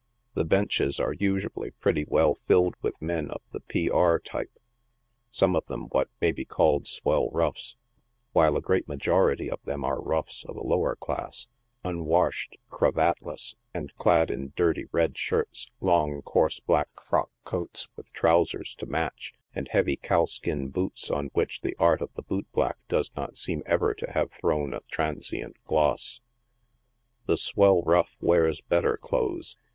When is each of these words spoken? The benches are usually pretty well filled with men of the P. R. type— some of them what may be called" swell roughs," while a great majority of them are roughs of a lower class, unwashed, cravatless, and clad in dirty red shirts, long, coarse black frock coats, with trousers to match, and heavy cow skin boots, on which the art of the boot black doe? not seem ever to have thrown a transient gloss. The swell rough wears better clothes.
The 0.33 0.45
benches 0.45 0.99
are 0.99 1.13
usually 1.13 1.69
pretty 1.69 2.05
well 2.07 2.33
filled 2.47 2.73
with 2.81 2.99
men 2.99 3.29
of 3.29 3.43
the 3.51 3.59
P. 3.59 3.87
R. 3.87 4.17
type— 4.17 4.57
some 5.29 5.55
of 5.55 5.67
them 5.67 5.89
what 5.91 6.09
may 6.19 6.31
be 6.31 6.43
called" 6.43 6.87
swell 6.87 7.29
roughs," 7.29 7.75
while 8.33 8.57
a 8.57 8.61
great 8.61 8.87
majority 8.87 9.47
of 9.47 9.61
them 9.63 9.83
are 9.83 10.01
roughs 10.01 10.43
of 10.45 10.55
a 10.55 10.63
lower 10.63 10.95
class, 10.95 11.47
unwashed, 11.83 12.57
cravatless, 12.67 13.53
and 13.75 13.93
clad 13.93 14.31
in 14.31 14.53
dirty 14.55 14.85
red 14.91 15.19
shirts, 15.19 15.69
long, 15.81 16.23
coarse 16.23 16.59
black 16.59 16.89
frock 17.07 17.29
coats, 17.43 17.87
with 17.95 18.11
trousers 18.11 18.73
to 18.77 18.87
match, 18.87 19.35
and 19.53 19.67
heavy 19.67 19.97
cow 19.97 20.25
skin 20.25 20.69
boots, 20.69 21.11
on 21.11 21.29
which 21.33 21.61
the 21.61 21.75
art 21.77 22.01
of 22.01 22.11
the 22.15 22.23
boot 22.23 22.47
black 22.53 22.77
doe? 22.87 23.03
not 23.15 23.37
seem 23.37 23.61
ever 23.67 23.93
to 23.93 24.09
have 24.13 24.31
thrown 24.31 24.73
a 24.73 24.79
transient 24.91 25.57
gloss. 25.63 26.21
The 27.27 27.37
swell 27.37 27.83
rough 27.83 28.17
wears 28.19 28.61
better 28.61 28.97
clothes. 28.97 29.57